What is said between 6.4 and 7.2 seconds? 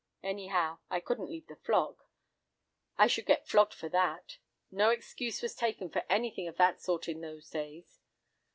of that sort